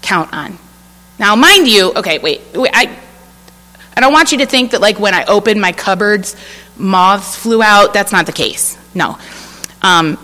count 0.00 0.32
on. 0.32 0.58
Now, 1.18 1.36
mind 1.36 1.68
you, 1.68 1.92
okay, 1.92 2.18
wait, 2.18 2.40
wait 2.54 2.70
I, 2.72 2.98
I 3.94 4.00
don't 4.00 4.12
want 4.14 4.32
you 4.32 4.38
to 4.38 4.46
think 4.46 4.70
that, 4.70 4.80
like, 4.80 4.98
when 4.98 5.12
I 5.12 5.24
opened 5.24 5.60
my 5.60 5.72
cupboards, 5.72 6.34
moths 6.76 7.36
flew 7.36 7.62
out. 7.62 7.94
That's 7.94 8.12
not 8.12 8.26
the 8.26 8.32
case. 8.32 8.78
No. 8.94 9.18
Um, 9.82 10.18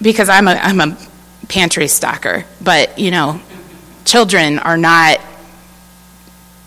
because 0.00 0.28
I'm 0.28 0.48
a, 0.48 0.52
I'm 0.52 0.80
a 0.80 0.98
pantry 1.48 1.84
stocker. 1.84 2.44
But, 2.60 2.98
you 2.98 3.10
know, 3.10 3.40
children 4.04 4.58
are 4.58 4.76
not 4.76 5.20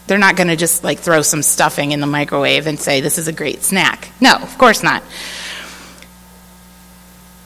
they're 0.08 0.18
not 0.18 0.36
going 0.36 0.50
to 0.50 0.56
just 0.56 0.84
like 0.84 1.00
throw 1.00 1.22
some 1.22 1.42
stuffing 1.42 1.92
in 1.92 2.00
the 2.00 2.08
microwave 2.08 2.68
and 2.68 2.80
say, 2.80 3.02
this 3.02 3.18
is 3.18 3.28
a 3.28 3.34
great 3.34 3.64
snack. 3.64 4.12
No, 4.22 4.36
of 4.36 4.58
course 4.58 4.84
not. 4.84 5.04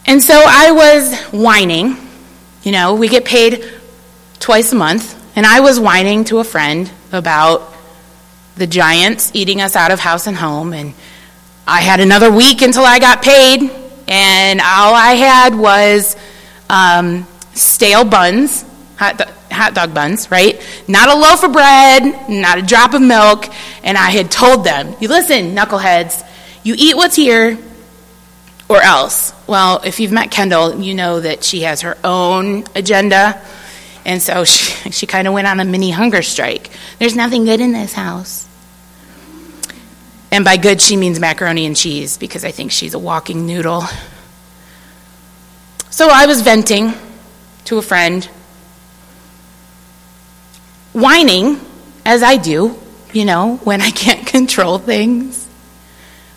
And 0.06 0.22
so 0.22 0.34
I 0.46 0.72
was 0.72 1.18
whining. 1.32 1.96
You 2.64 2.72
know, 2.72 2.96
we 2.96 3.08
get 3.08 3.26
paid 3.26 3.64
twice 4.40 4.74
a 4.74 4.76
month. 4.76 5.16
And 5.36 5.46
I 5.46 5.62
was 5.62 5.80
whining 5.80 6.26
to 6.26 6.40
a 6.40 6.44
friend 6.44 6.92
about 7.14 7.74
the 8.58 8.68
giants 8.68 9.32
eating 9.34 9.62
us 9.62 9.78
out 9.78 9.92
of 9.92 10.00
house 10.00 10.28
and 10.28 10.36
home. 10.36 10.74
And 10.74 10.94
I 11.72 11.82
had 11.82 12.00
another 12.00 12.32
week 12.32 12.64
until 12.64 12.84
I 12.84 12.98
got 12.98 13.22
paid. 13.22 13.70
And 14.08 14.60
all 14.60 14.96
I 14.96 15.14
had 15.14 15.54
was 15.54 16.18
um, 16.68 17.28
stale 17.54 18.04
buns, 18.04 18.66
hot, 18.98 19.22
hot 19.52 19.76
dog 19.76 19.94
buns, 19.94 20.32
right? 20.32 20.60
Not 20.88 21.10
a 21.10 21.16
loaf 21.16 21.44
of 21.44 21.54
bread, 21.54 22.28
not 22.28 22.58
a 22.58 22.64
drop 22.64 22.96
of 22.96 23.04
milk. 23.04 23.46
And 23.84 24.00
I 24.00 24.10
had 24.10 24.32
told 24.32 24.64
them, 24.64 24.96
you 25.00 25.10
listen, 25.10 25.56
knuckleheads, 25.56 26.28
you 26.64 26.74
eat 26.76 26.96
what's 26.96 27.16
here 27.16 27.60
or 28.68 28.82
else. 28.82 29.32
Well, 29.46 29.82
if 29.86 30.00
you've 30.00 30.12
met 30.12 30.32
Kendall, 30.32 30.82
you 30.82 30.96
know 30.96 31.20
that 31.20 31.44
she 31.44 31.62
has 31.62 31.82
her 31.82 32.00
own 32.04 32.64
agenda 32.74 33.40
And 34.06 34.24
so 34.24 34.44
she, 34.44 34.90
she 34.92 35.06
kind 35.06 35.28
of 35.28 35.36
went 35.36 35.46
on 35.46 35.60
a 35.60 35.66
mini 35.66 35.92
hunger 35.92 36.24
strike. 36.24 36.72
There's 36.98 37.16
nothing 37.16 37.46
good 37.46 37.60
in 37.60 37.74
this 37.74 37.94
house. 37.94 38.49
And 40.32 40.46
by 40.46 40.58
good, 40.58 40.80
she 40.80 40.96
means 40.96 41.20
macaroni 41.20 41.66
and 41.66 41.76
cheese 41.76 42.18
because 42.18 42.46
I 42.46 42.52
think 42.52 42.72
she's 42.72 42.94
a 42.94 43.00
walking 43.00 43.48
noodle. 43.48 43.84
So 45.90 46.08
I 46.10 46.28
was 46.28 46.42
venting 46.42 46.94
to 47.66 47.78
a 47.78 47.82
friend, 47.82 48.24
whining, 50.94 51.60
as 52.06 52.24
I 52.24 52.38
do, 52.38 52.80
you 53.12 53.26
know, 53.26 53.58
when 53.64 53.82
I 53.82 53.90
can't 54.04 54.26
control 54.26 54.78
things. 54.78 55.48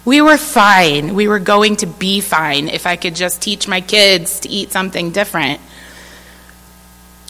We 0.05 0.21
were 0.21 0.37
fine. 0.37 1.15
We 1.15 1.29
were 1.29 1.39
going 1.39 1.77
to 1.77 1.87
be 1.87 2.21
fine 2.21 2.69
if 2.69 2.87
I 2.87 2.97
could 2.97 3.15
just 3.15 3.41
teach 3.41 3.69
my 3.69 3.81
kids 3.81 4.41
to 4.41 4.49
eat 4.49 4.73
something 4.73 5.13
different. 5.13 5.61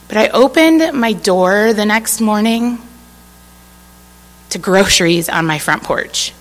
But 0.09 0.17
I 0.17 0.29
opened 0.29 0.99
my 0.99 1.13
door 1.13 1.75
the 1.75 1.85
next 1.85 2.21
morning 2.21 2.79
to 4.51 4.59
groceries 4.59 5.29
on 5.29 5.47
my 5.47 5.59
front 5.59 5.83
porch. 5.83 6.33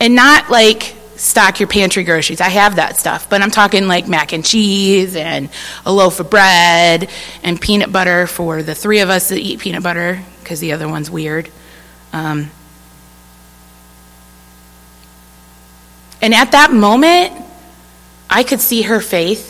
And 0.00 0.14
not 0.14 0.50
like 0.50 0.96
stock 1.16 1.60
your 1.60 1.68
pantry 1.68 2.02
groceries. 2.02 2.40
I 2.40 2.48
have 2.48 2.76
that 2.76 2.96
stuff, 2.96 3.28
but 3.28 3.42
I'm 3.42 3.50
talking 3.50 3.86
like 3.86 4.08
mac 4.08 4.32
and 4.32 4.44
cheese 4.44 5.14
and 5.14 5.50
a 5.84 5.92
loaf 5.92 6.18
of 6.18 6.30
bread 6.30 7.10
and 7.42 7.60
peanut 7.60 7.92
butter 7.92 8.26
for 8.26 8.62
the 8.62 8.74
three 8.74 9.00
of 9.00 9.10
us 9.10 9.28
that 9.28 9.38
eat 9.38 9.60
peanut 9.60 9.82
butter 9.82 10.22
because 10.40 10.60
the 10.60 10.72
other 10.72 10.88
one's 10.88 11.10
weird. 11.10 11.50
Um, 12.14 12.50
and 16.22 16.34
at 16.34 16.52
that 16.52 16.72
moment, 16.72 17.32
I 18.28 18.42
could 18.42 18.60
see 18.60 18.82
her 18.82 19.00
faith 19.00 19.49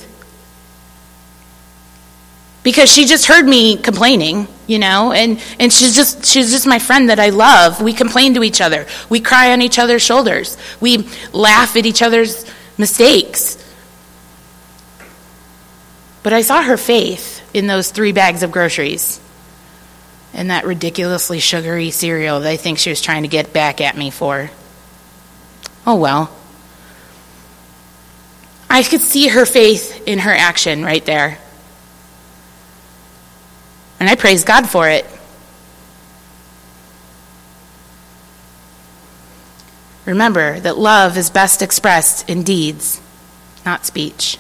because 2.63 2.91
she 2.91 3.07
just 3.07 3.27
heard 3.27 3.47
me 3.47 3.77
complaining 3.77 4.47
you 4.67 4.79
know 4.79 5.13
and 5.13 5.43
and 5.59 5.73
she's 5.73 5.95
just 5.95 6.25
she's 6.25 6.51
just 6.51 6.67
my 6.67 6.79
friend 6.79 7.11
that 7.11 7.19
i 7.19 7.31
love. 7.31 7.81
We 7.83 7.93
complain 7.93 8.35
to 8.35 8.45
each 8.45 8.61
other. 8.61 8.87
We 9.09 9.21
cry 9.21 9.53
on 9.53 9.63
each 9.63 9.79
other's 9.79 10.03
shoulders. 10.03 10.57
We 10.81 11.09
laugh 11.33 11.77
at 11.77 11.87
each 11.87 12.03
other's 12.03 12.47
mistakes. 12.79 13.57
But 16.23 16.33
i 16.33 16.43
saw 16.43 16.63
her 16.63 16.77
faith 16.77 17.41
in 17.55 17.67
those 17.67 17.91
three 17.91 18.13
bags 18.13 18.43
of 18.43 18.53
groceries 18.53 19.21
and 20.33 20.51
that 20.51 20.65
ridiculously 20.65 21.41
sugary 21.41 21.91
cereal 21.91 22.41
that 22.41 22.49
i 22.49 22.57
think 22.57 22.79
she 22.79 22.91
was 22.91 23.01
trying 23.01 23.23
to 23.23 23.29
get 23.29 23.53
back 23.53 23.81
at 23.81 23.97
me 23.97 24.11
for. 24.11 24.51
Oh 25.87 25.97
well. 25.97 26.37
I 28.73 28.85
could 28.85 29.01
see 29.01 29.27
her 29.27 29.47
faith 29.47 30.07
in 30.07 30.21
her 30.21 30.33
action 30.33 30.85
right 30.85 31.05
there 31.05 31.39
and 34.01 34.09
I 34.09 34.15
praise 34.15 34.43
God 34.45 34.69
for 34.69 34.89
it. 34.89 35.07
Remember 40.07 40.59
that 40.59 40.79
love 40.79 41.17
is 41.17 41.31
best 41.31 41.63
expressed 41.63 42.29
in 42.29 42.43
deeds, 42.43 43.01
not 43.65 43.87
speech. 43.87 44.39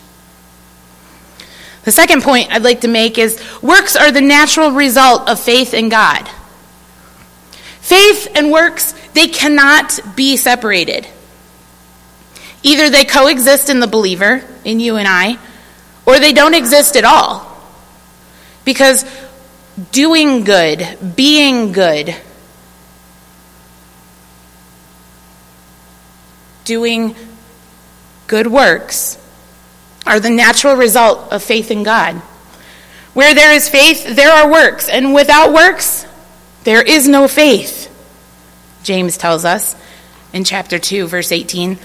The 1.84 1.92
second 1.92 2.22
point 2.22 2.50
I'd 2.50 2.64
like 2.64 2.80
to 2.80 2.88
make 2.88 3.18
is 3.18 3.40
works 3.62 3.94
are 3.94 4.10
the 4.10 4.20
natural 4.20 4.72
result 4.72 5.28
of 5.28 5.38
faith 5.38 5.74
in 5.74 5.88
God. 5.88 6.28
Faith 7.80 8.28
and 8.34 8.50
works, 8.50 8.94
they 9.14 9.28
cannot 9.28 10.00
be 10.16 10.36
separated. 10.36 11.06
Either 12.62 12.90
they 12.90 13.04
coexist 13.04 13.70
in 13.70 13.80
the 13.80 13.86
believer, 13.86 14.42
in 14.64 14.80
you 14.80 14.96
and 14.96 15.08
I, 15.08 15.38
or 16.06 16.18
they 16.18 16.32
don't 16.32 16.54
exist 16.54 16.96
at 16.96 17.04
all. 17.04 17.46
Because 18.64 19.04
doing 19.92 20.44
good, 20.44 21.14
being 21.16 21.72
good, 21.72 22.14
doing 26.64 27.14
good 28.26 28.46
works 28.46 29.18
are 30.06 30.20
the 30.20 30.30
natural 30.30 30.76
result 30.76 31.32
of 31.32 31.42
faith 31.42 31.70
in 31.70 31.82
God. 31.82 32.16
Where 33.12 33.34
there 33.34 33.52
is 33.52 33.68
faith, 33.68 34.14
there 34.14 34.30
are 34.30 34.50
works, 34.50 34.88
and 34.88 35.14
without 35.14 35.52
works, 35.52 36.06
there 36.64 36.82
is 36.82 37.08
no 37.08 37.26
faith. 37.26 37.88
James 38.82 39.16
tells 39.16 39.44
us 39.44 39.74
in 40.32 40.44
chapter 40.44 40.78
2, 40.78 41.06
verse 41.06 41.32
18. 41.32 41.78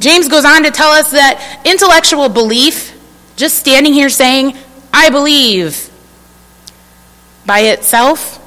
James 0.00 0.28
goes 0.28 0.44
on 0.44 0.64
to 0.64 0.70
tell 0.70 0.90
us 0.90 1.12
that 1.12 1.62
intellectual 1.64 2.28
belief 2.28 2.93
just 3.36 3.58
standing 3.58 3.92
here 3.92 4.08
saying, 4.08 4.56
I 4.92 5.10
believe, 5.10 5.90
by 7.44 7.60
itself 7.60 8.40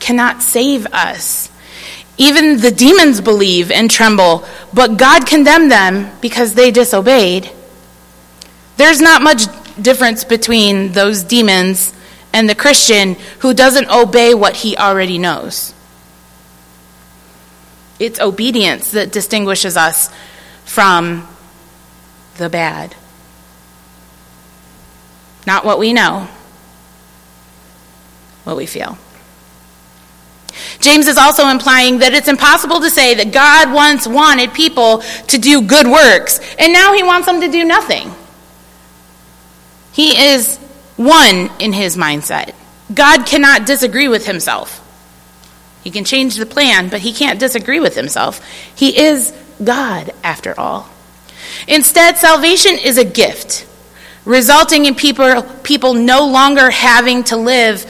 cannot 0.00 0.42
save 0.42 0.86
us. 0.86 1.50
Even 2.18 2.58
the 2.58 2.70
demons 2.70 3.20
believe 3.20 3.70
and 3.70 3.90
tremble, 3.90 4.44
but 4.72 4.96
God 4.96 5.26
condemned 5.26 5.70
them 5.70 6.10
because 6.20 6.54
they 6.54 6.70
disobeyed. 6.70 7.50
There's 8.76 9.00
not 9.00 9.22
much 9.22 9.44
difference 9.80 10.24
between 10.24 10.92
those 10.92 11.22
demons 11.22 11.94
and 12.32 12.48
the 12.48 12.54
Christian 12.54 13.14
who 13.40 13.54
doesn't 13.54 13.90
obey 13.90 14.34
what 14.34 14.56
he 14.56 14.76
already 14.76 15.18
knows. 15.18 15.72
It's 17.98 18.20
obedience 18.20 18.90
that 18.92 19.12
distinguishes 19.12 19.76
us 19.76 20.10
from 20.64 21.28
the 22.38 22.48
bad 22.48 22.96
not 25.46 25.64
what 25.64 25.78
we 25.78 25.92
know, 25.92 26.28
what 28.44 28.56
we 28.56 28.66
feel. 28.66 28.98
James 30.80 31.06
is 31.06 31.16
also 31.16 31.48
implying 31.48 31.98
that 32.00 32.12
it's 32.12 32.28
impossible 32.28 32.80
to 32.80 32.90
say 32.90 33.14
that 33.14 33.32
God 33.32 33.72
once 33.72 34.06
wanted 34.06 34.52
people 34.52 34.98
to 35.28 35.38
do 35.38 35.62
good 35.62 35.86
works, 35.86 36.40
and 36.58 36.72
now 36.72 36.92
he 36.92 37.02
wants 37.02 37.26
them 37.26 37.40
to 37.40 37.48
do 37.48 37.64
nothing. 37.64 38.12
He 39.92 40.16
is 40.16 40.58
one 40.96 41.50
in 41.58 41.72
his 41.72 41.96
mindset. 41.96 42.54
God 42.92 43.26
cannot 43.26 43.66
disagree 43.66 44.08
with 44.08 44.26
himself. 44.26 44.78
He 45.82 45.90
can 45.90 46.04
change 46.04 46.36
the 46.36 46.46
plan, 46.46 46.88
but 46.88 47.00
he 47.00 47.12
can't 47.12 47.40
disagree 47.40 47.80
with 47.80 47.94
himself. 47.94 48.40
He 48.74 48.98
is 48.98 49.32
God, 49.62 50.12
after 50.22 50.58
all. 50.58 50.88
Instead, 51.66 52.18
salvation 52.18 52.78
is 52.78 52.98
a 52.98 53.04
gift 53.04 53.66
resulting 54.24 54.84
in 54.86 54.94
people, 54.94 55.42
people 55.62 55.94
no 55.94 56.26
longer 56.26 56.70
having 56.70 57.24
to 57.24 57.36
live 57.36 57.84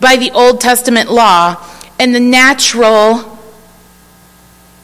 by 0.00 0.16
the 0.16 0.30
Old 0.32 0.60
Testament 0.60 1.10
law 1.10 1.56
and 1.98 2.14
the 2.14 2.20
natural 2.20 3.38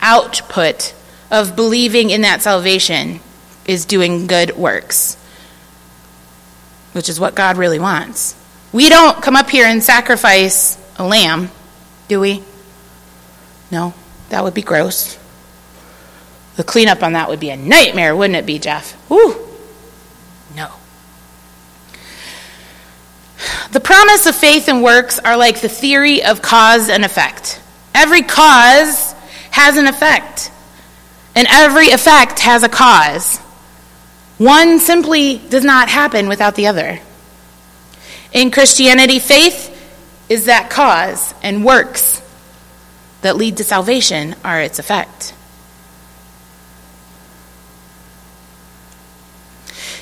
output 0.01 0.95
of 1.31 1.57
believing 1.57 2.11
in 2.11 2.23
that 2.23 2.43
salvation 2.43 3.21
is 3.67 3.85
doing 3.85 4.27
good 4.27 4.57
works, 4.57 5.17
which 6.93 7.09
is 7.09 7.21
what 7.21 7.35
God 7.35 7.57
really 7.57 7.79
wants. 7.79 8.35
We 8.73 8.89
don't 8.89 9.23
come 9.23 9.37
up 9.37 9.51
here 9.51 9.67
and 9.67 9.83
sacrifice 9.83 10.79
a 10.97 11.07
lamb, 11.07 11.51
do 12.09 12.21
we? 12.21 12.43
No, 13.71 13.95
that 14.31 14.43
would 14.43 14.55
be 14.55 14.63
gross. 14.63 15.19
The 16.57 16.65
cleanup 16.65 17.03
on 17.03 17.13
that 17.15 17.29
would 17.29 17.41
be 17.41 17.51
a 17.51 17.57
nightmare, 17.57 18.15
wouldn't 18.15 18.37
it 18.37 18.47
be, 18.47 18.59
Jeff? 18.59 18.93
Whew. 19.09 19.49
No. 20.55 20.71
The 23.72 23.81
promise 23.81 24.26
of 24.26 24.35
faith 24.35 24.68
and 24.68 24.83
works 24.83 25.18
are 25.18 25.37
like 25.37 25.61
the 25.61 25.68
theory 25.68 26.22
of 26.22 26.42
cause 26.42 26.88
and 26.88 27.05
effect. 27.05 27.61
Every 27.94 28.22
cause 28.22 29.14
has 29.50 29.76
an 29.76 29.87
effect, 29.87 30.50
and 31.35 31.46
every 31.50 31.88
effect 31.88 32.40
has 32.40 32.62
a 32.62 32.68
cause. 32.68 33.38
One 34.38 34.79
simply 34.79 35.38
does 35.38 35.64
not 35.64 35.88
happen 35.88 36.29
without 36.29 36.55
the 36.55 36.66
other. 36.66 37.00
In 38.33 38.50
Christianity, 38.50 39.18
faith 39.18 39.68
is 40.29 40.44
that 40.46 40.70
cause, 40.70 41.35
and 41.42 41.64
works 41.64 42.22
that 43.22 43.37
lead 43.37 43.57
to 43.57 43.64
salvation 43.64 44.35
are 44.44 44.61
its 44.61 44.79
effect. 44.79 45.35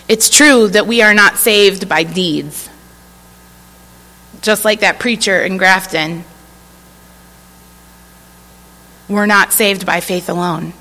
It's 0.09 0.31
true 0.31 0.69
that 0.69 0.87
we 0.87 1.03
are 1.03 1.15
not 1.15 1.37
saved 1.37 1.89
by 1.89 2.03
deeds 2.03 2.69
just 4.43 4.65
like 4.65 4.81
that 4.81 4.99
preacher 4.99 5.43
in 5.43 5.57
Grafton, 5.57 6.25
we're 9.09 9.27
not 9.27 9.53
saved 9.53 9.87
by 9.87 10.01
faith 10.01 10.29
alone. 10.29 10.73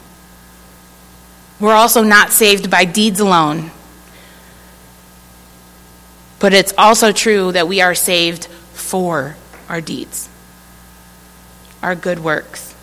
We're 1.59 1.73
also 1.73 2.03
not 2.03 2.31
saved 2.31 2.69
by 2.69 2.85
deeds 2.85 3.19
alone. 3.19 3.71
But 6.39 6.53
it's 6.53 6.73
also 6.77 7.11
true 7.11 7.51
that 7.51 7.67
we 7.67 7.81
are 7.81 7.95
saved 7.95 8.45
for 8.73 9.35
our 9.69 9.81
deeds, 9.81 10.29
our 11.81 11.95
good 11.95 12.19
works. 12.19 12.75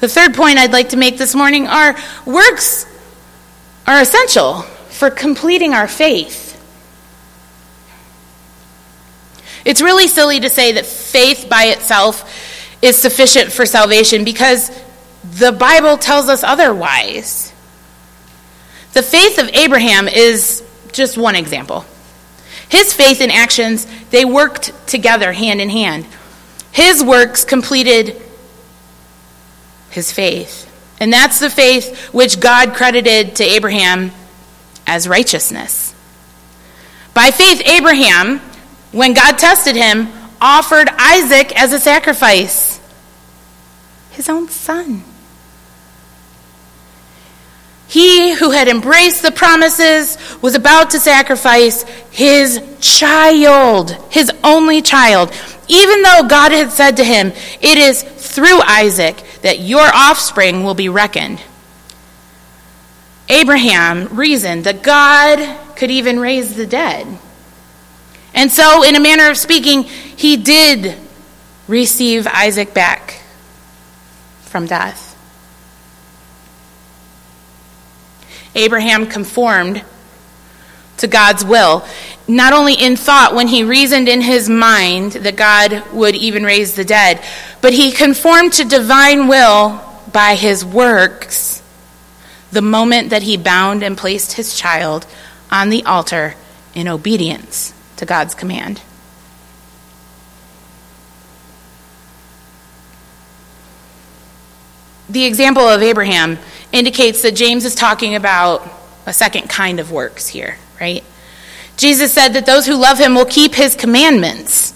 The 0.00 0.08
third 0.08 0.34
point 0.34 0.58
I'd 0.58 0.72
like 0.72 0.90
to 0.90 0.96
make 0.96 1.18
this 1.18 1.34
morning 1.34 1.66
are 1.66 1.96
works 2.24 2.86
are 3.86 4.00
essential 4.00 4.62
for 4.90 5.10
completing 5.10 5.74
our 5.74 5.88
faith. 5.88 6.45
It's 9.66 9.82
really 9.82 10.06
silly 10.06 10.38
to 10.38 10.48
say 10.48 10.72
that 10.72 10.86
faith 10.86 11.48
by 11.50 11.64
itself 11.64 12.32
is 12.80 12.96
sufficient 12.96 13.50
for 13.50 13.66
salvation 13.66 14.22
because 14.22 14.70
the 15.24 15.50
Bible 15.50 15.98
tells 15.98 16.28
us 16.28 16.44
otherwise. 16.44 17.52
The 18.92 19.02
faith 19.02 19.38
of 19.38 19.48
Abraham 19.48 20.06
is 20.06 20.62
just 20.92 21.18
one 21.18 21.34
example. 21.34 21.84
His 22.68 22.92
faith 22.92 23.20
and 23.20 23.32
actions, 23.32 23.88
they 24.10 24.24
worked 24.24 24.72
together 24.86 25.32
hand 25.32 25.60
in 25.60 25.68
hand. 25.68 26.06
His 26.70 27.02
works 27.02 27.44
completed 27.44 28.22
his 29.90 30.12
faith. 30.12 30.62
And 31.00 31.12
that's 31.12 31.40
the 31.40 31.50
faith 31.50 32.14
which 32.14 32.38
God 32.38 32.74
credited 32.74 33.34
to 33.36 33.44
Abraham 33.44 34.12
as 34.86 35.08
righteousness. 35.08 35.92
By 37.14 37.32
faith, 37.32 37.62
Abraham, 37.66 38.40
when 38.96 39.12
God 39.12 39.36
tested 39.36 39.76
him, 39.76 40.08
offered 40.40 40.88
Isaac 40.96 41.54
as 41.60 41.74
a 41.74 41.78
sacrifice, 41.78 42.80
his 44.10 44.30
own 44.30 44.48
son. 44.48 45.04
He 47.88 48.32
who 48.32 48.52
had 48.52 48.68
embraced 48.68 49.20
the 49.20 49.32
promises 49.32 50.16
was 50.40 50.54
about 50.54 50.90
to 50.90 50.98
sacrifice 50.98 51.82
his 52.10 52.60
child, 52.80 53.90
his 54.10 54.32
only 54.42 54.80
child, 54.80 55.30
even 55.68 56.00
though 56.00 56.26
God 56.26 56.52
had 56.52 56.72
said 56.72 56.96
to 56.96 57.04
him, 57.04 57.32
It 57.60 57.76
is 57.76 58.02
through 58.02 58.60
Isaac 58.62 59.22
that 59.42 59.60
your 59.60 59.86
offspring 59.92 60.64
will 60.64 60.74
be 60.74 60.88
reckoned. 60.88 61.42
Abraham 63.28 64.16
reasoned 64.16 64.64
that 64.64 64.82
God 64.82 65.76
could 65.76 65.90
even 65.90 66.18
raise 66.18 66.56
the 66.56 66.66
dead. 66.66 67.18
And 68.36 68.52
so, 68.52 68.82
in 68.82 68.94
a 68.94 69.00
manner 69.00 69.30
of 69.30 69.38
speaking, 69.38 69.84
he 69.84 70.36
did 70.36 70.94
receive 71.66 72.26
Isaac 72.26 72.74
back 72.74 73.22
from 74.42 74.66
death. 74.66 75.14
Abraham 78.54 79.06
conformed 79.06 79.82
to 80.98 81.06
God's 81.06 81.46
will, 81.46 81.86
not 82.28 82.52
only 82.52 82.74
in 82.74 82.96
thought 82.96 83.34
when 83.34 83.48
he 83.48 83.64
reasoned 83.64 84.06
in 84.06 84.20
his 84.20 84.50
mind 84.50 85.12
that 85.12 85.36
God 85.36 85.82
would 85.92 86.14
even 86.14 86.44
raise 86.44 86.74
the 86.74 86.84
dead, 86.84 87.24
but 87.62 87.72
he 87.72 87.90
conformed 87.90 88.52
to 88.54 88.64
divine 88.64 89.28
will 89.28 89.82
by 90.12 90.34
his 90.34 90.62
works 90.62 91.62
the 92.52 92.62
moment 92.62 93.10
that 93.10 93.22
he 93.22 93.38
bound 93.38 93.82
and 93.82 93.96
placed 93.96 94.32
his 94.34 94.58
child 94.58 95.06
on 95.50 95.70
the 95.70 95.84
altar 95.84 96.34
in 96.74 96.86
obedience 96.86 97.72
to 97.96 98.06
God's 98.06 98.34
command. 98.34 98.80
The 105.08 105.24
example 105.24 105.62
of 105.62 105.82
Abraham 105.82 106.38
indicates 106.72 107.22
that 107.22 107.32
James 107.32 107.64
is 107.64 107.74
talking 107.74 108.14
about 108.16 108.68
a 109.06 109.12
second 109.12 109.48
kind 109.48 109.78
of 109.78 109.92
works 109.92 110.26
here, 110.26 110.56
right? 110.80 111.04
Jesus 111.76 112.12
said 112.12 112.30
that 112.30 112.46
those 112.46 112.66
who 112.66 112.74
love 112.74 112.98
him 112.98 113.14
will 113.14 113.24
keep 113.24 113.54
his 113.54 113.74
commandments. 113.74 114.74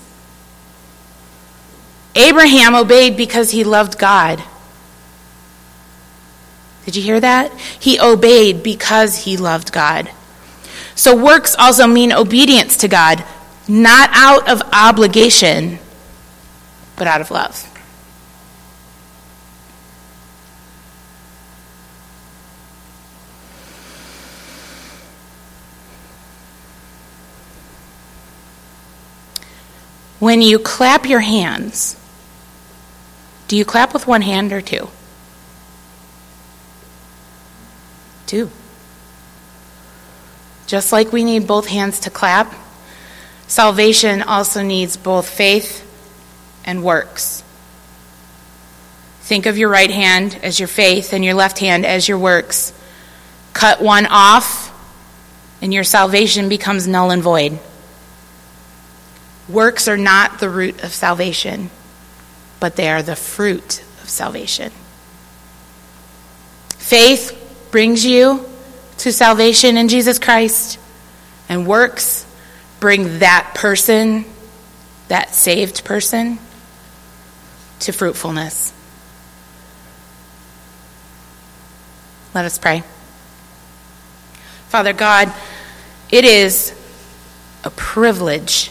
Abraham 2.15 2.75
obeyed 2.75 3.17
because 3.17 3.51
he 3.51 3.65
loved 3.65 3.99
God. 3.99 4.43
Did 6.85 6.97
you 6.97 7.03
hear 7.03 7.21
that? 7.21 7.53
He 7.79 8.01
obeyed 8.01 8.63
because 8.63 9.25
he 9.25 9.37
loved 9.37 9.73
God. 9.73 10.11
So 10.95 11.17
works 11.17 11.55
also 11.59 11.87
mean 11.87 12.13
obedience 12.13 12.77
to 12.79 12.89
God, 12.89 13.25
not 13.69 14.11
out 14.13 14.49
of 14.49 14.63
obligation, 14.73 15.79
but 16.97 17.07
out 17.07 17.21
of 17.21 17.31
love. 17.31 17.67
When 30.21 30.43
you 30.43 30.59
clap 30.59 31.09
your 31.09 31.21
hands, 31.21 31.97
do 33.49 33.57
you 33.57 33.65
clap 33.65 33.95
with 33.95 34.07
one 34.07 34.21
hand 34.21 34.53
or 34.53 34.61
two? 34.61 34.91
Two. 38.27 38.51
Just 40.71 40.93
like 40.93 41.13
we 41.13 41.25
need 41.25 41.49
both 41.49 41.67
hands 41.67 41.99
to 41.99 42.11
clap, 42.11 42.55
salvation 43.49 44.23
also 44.23 44.63
needs 44.63 44.97
both 44.97 45.29
faith 45.29 45.85
and 46.65 46.85
works. 46.85 47.43
Think 49.23 49.47
of 49.47 49.59
your 49.59 49.69
right 49.69 49.91
hand 49.91 50.39
as 50.45 50.61
your 50.61 50.69
faith 50.69 51.13
and 51.13 51.25
your 51.25 51.35
left 51.35 51.59
hand 51.59 51.85
as 51.85 52.07
your 52.07 52.19
works. 52.21 52.73
Cut 53.53 53.83
one 53.83 54.07
off, 54.07 54.71
and 55.61 55.75
your 55.75 55.83
salvation 55.83 56.49
becomes 56.49 56.87
null 56.87 57.11
and 57.11 57.21
void. 57.21 57.59
Works 59.49 59.89
are 59.89 59.97
not 59.97 60.39
the 60.39 60.49
root 60.49 60.85
of 60.85 60.93
salvation, 60.93 61.71
but 62.61 62.77
they 62.77 62.89
are 62.89 63.03
the 63.03 63.17
fruit 63.17 63.83
of 64.05 64.09
salvation. 64.09 64.71
Faith 66.79 67.69
brings 67.73 68.07
you 68.07 68.47
to 69.01 69.13
salvation 69.13 69.77
in 69.77 69.89
Jesus 69.89 70.19
Christ, 70.19 70.79
and 71.49 71.67
works 71.67 72.27
bring 72.81 73.19
that 73.19 73.53
person, 73.55 74.25
that 75.09 75.35
saved 75.35 75.85
person, 75.85 76.39
to 77.81 77.93
fruitfulness. 77.93 78.73
Let 82.35 82.45
us 82.45 82.59
pray. 82.59 82.83
Father 84.69 84.93
God, 84.93 85.33
it 86.11 86.25
is 86.25 86.73
a 87.65 87.71
privilege 87.71 88.71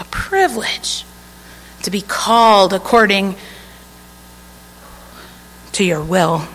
a 0.00 0.04
privilege 0.04 1.04
to 1.82 1.90
be 1.90 2.00
called 2.00 2.72
according 2.72 3.36
to 5.72 5.84
your 5.84 6.02
will. 6.02 6.48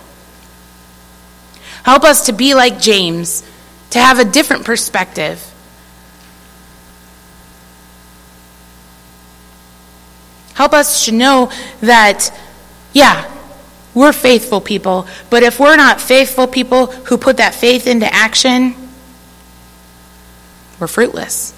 Help 1.85 2.03
us 2.03 2.25
to 2.25 2.33
be 2.33 2.55
like 2.55 2.81
James, 2.81 3.43
to 3.91 3.99
have 3.99 4.17
a 4.17 4.25
different 4.25 4.65
perspective. 4.65 5.39
Help 10.55 10.73
us 10.73 11.05
to 11.05 11.11
know 11.11 11.51
that, 11.81 12.35
yeah, 12.91 13.31
we're 13.93 14.13
faithful 14.13 14.61
people, 14.61 15.05
but 15.29 15.43
if 15.43 15.59
we're 15.59 15.75
not 15.75 16.01
faithful 16.01 16.47
people 16.47 16.87
who 16.87 17.19
put 17.19 17.37
that 17.37 17.53
faith 17.53 17.85
into 17.85 18.11
action, 18.11 18.73
we're 20.79 20.87
fruitless. 20.87 21.54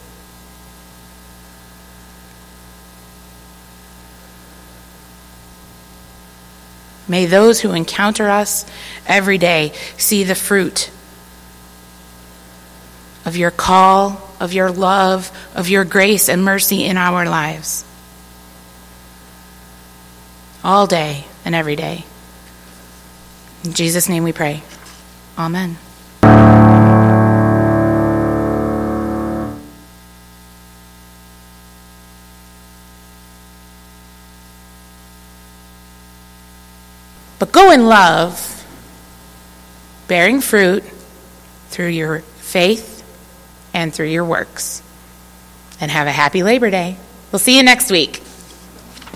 May 7.07 7.25
those 7.25 7.61
who 7.61 7.71
encounter 7.71 8.29
us 8.29 8.65
every 9.05 9.37
day 9.37 9.71
see 9.97 10.23
the 10.23 10.35
fruit 10.35 10.91
of 13.25 13.37
your 13.37 13.51
call, 13.51 14.21
of 14.39 14.53
your 14.53 14.71
love, 14.71 15.31
of 15.55 15.69
your 15.69 15.85
grace 15.85 16.29
and 16.29 16.43
mercy 16.43 16.85
in 16.85 16.97
our 16.97 17.25
lives. 17.25 17.83
All 20.63 20.87
day 20.87 21.25
and 21.45 21.55
every 21.55 21.75
day. 21.75 22.05
In 23.63 23.73
Jesus' 23.73 24.09
name 24.09 24.23
we 24.23 24.33
pray. 24.33 24.63
Amen. 25.37 25.77
But 37.39 37.51
go 37.51 37.71
in 37.71 37.85
love, 37.85 38.65
bearing 40.07 40.41
fruit 40.41 40.83
through 41.69 41.89
your 41.89 42.19
faith 42.19 43.03
and 43.73 43.93
through 43.93 44.07
your 44.07 44.25
works. 44.25 44.81
And 45.79 45.91
have 45.91 46.07
a 46.07 46.11
happy 46.11 46.41
Labor 46.41 46.71
Day. 46.71 46.97
We'll 47.31 47.39
see 47.39 47.55
you 47.55 47.63
next 47.63 47.91
week. 47.91 48.21